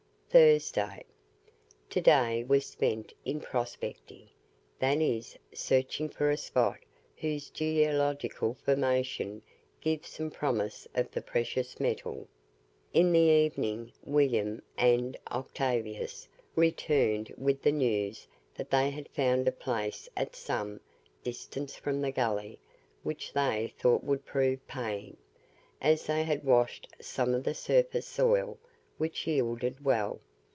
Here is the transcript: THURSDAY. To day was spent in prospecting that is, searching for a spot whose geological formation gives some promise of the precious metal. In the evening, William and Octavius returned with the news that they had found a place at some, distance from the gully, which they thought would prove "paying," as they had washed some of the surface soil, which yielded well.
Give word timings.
THURSDAY. 0.33 1.03
To 1.89 1.99
day 1.99 2.41
was 2.45 2.65
spent 2.65 3.13
in 3.25 3.41
prospecting 3.41 4.29
that 4.79 5.01
is, 5.01 5.37
searching 5.53 6.07
for 6.07 6.29
a 6.31 6.37
spot 6.37 6.77
whose 7.17 7.49
geological 7.49 8.53
formation 8.53 9.41
gives 9.81 10.07
some 10.07 10.31
promise 10.31 10.87
of 10.95 11.11
the 11.11 11.21
precious 11.21 11.81
metal. 11.81 12.29
In 12.93 13.11
the 13.11 13.19
evening, 13.19 13.91
William 14.05 14.61
and 14.77 15.17
Octavius 15.29 16.29
returned 16.55 17.33
with 17.37 17.61
the 17.61 17.73
news 17.73 18.25
that 18.55 18.69
they 18.71 18.89
had 18.89 19.09
found 19.09 19.49
a 19.49 19.51
place 19.51 20.07
at 20.15 20.33
some, 20.37 20.79
distance 21.25 21.75
from 21.75 21.99
the 21.99 22.09
gully, 22.13 22.57
which 23.03 23.33
they 23.33 23.73
thought 23.77 24.05
would 24.05 24.23
prove 24.23 24.65
"paying," 24.65 25.17
as 25.81 26.05
they 26.05 26.23
had 26.23 26.45
washed 26.45 26.87
some 27.01 27.33
of 27.33 27.43
the 27.43 27.53
surface 27.53 28.07
soil, 28.07 28.57
which 28.97 29.25
yielded 29.25 29.83
well. 29.83 30.19